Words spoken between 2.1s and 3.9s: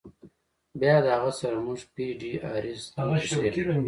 ډی آریز هم تشریح کړل.